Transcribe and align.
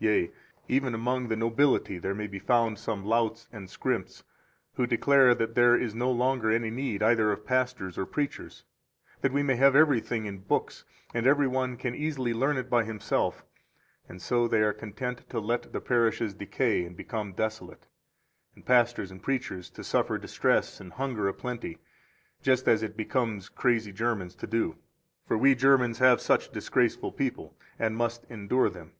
Yea, 0.02 0.30
even 0.66 0.94
among 0.96 1.28
the 1.28 1.36
nobility 1.36 1.96
there 1.96 2.12
may 2.12 2.26
be 2.26 2.40
found 2.40 2.76
some 2.76 3.04
louts 3.04 3.46
and 3.52 3.68
scrimps, 3.70 4.24
who 4.74 4.84
declare 4.84 5.32
that 5.32 5.54
there 5.54 5.76
is 5.76 5.94
no 5.94 6.10
longer 6.10 6.50
any 6.50 6.70
need 6.70 7.04
either 7.04 7.30
of 7.30 7.46
pastors 7.46 7.96
or 7.96 8.04
preachers; 8.04 8.64
that 9.20 9.32
we 9.32 9.46
have 9.46 9.76
everything 9.76 10.24
in 10.26 10.38
books, 10.38 10.84
and 11.14 11.24
every 11.24 11.46
one 11.46 11.76
can 11.76 11.94
easily 11.94 12.34
learn 12.34 12.56
it 12.56 12.68
by 12.68 12.82
himself; 12.82 13.44
and 14.08 14.20
so 14.20 14.48
they 14.48 14.60
are 14.60 14.72
content 14.72 15.30
to 15.30 15.38
let 15.38 15.72
the 15.72 15.80
parishes 15.80 16.34
decay 16.34 16.84
and 16.84 16.96
become 16.96 17.32
desolate, 17.32 17.86
and 18.56 18.66
pastors 18.66 19.12
and 19.12 19.22
preachers 19.22 19.70
to 19.70 19.84
suffer 19.84 20.18
distress 20.18 20.80
and 20.80 20.94
hunger 20.94 21.28
a 21.28 21.32
plenty, 21.32 21.78
just 22.42 22.66
as 22.66 22.82
it 22.82 22.96
becomes 22.96 23.48
crazy 23.48 23.92
Germans 23.92 24.34
to 24.34 24.48
do. 24.48 24.78
For 25.28 25.38
we 25.38 25.54
Germans 25.54 26.00
have 26.00 26.20
such 26.20 26.50
disgraceful 26.50 27.12
people, 27.12 27.56
and 27.78 27.96
must 27.96 28.24
endure 28.28 28.68
them. 28.68 28.94